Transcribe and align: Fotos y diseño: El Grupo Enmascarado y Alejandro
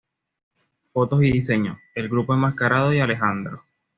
Fotos 0.93 1.21
y 1.23 1.31
diseño: 1.31 1.79
El 1.93 2.09
Grupo 2.09 2.33
Enmascarado 2.33 2.91
y 2.91 3.01
Alejandro 3.01 3.61